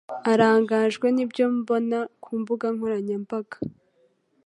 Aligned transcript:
Arangajwe 0.31 1.07
nibyo 1.15 1.43
abona 1.51 1.99
kumbuga 2.23 2.65
nkoranya 2.75 3.15
mbaga 3.23 3.57